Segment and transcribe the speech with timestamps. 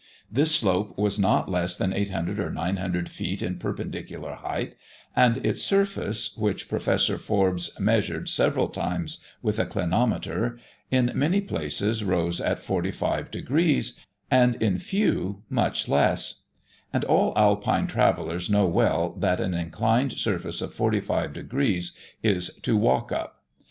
[0.31, 4.73] This slope was not less than 800 or 900 feet in perpendicular height,
[5.15, 10.57] and its surface (which Professor Forbes measured several times with a clinometer,)
[10.89, 13.99] in many places rose at 45 degrees,
[14.31, 16.45] and in few much less;
[16.91, 22.75] and all Alpine travellers know well what an inclined surface of 45 degrees is to
[22.75, 23.43] walk up.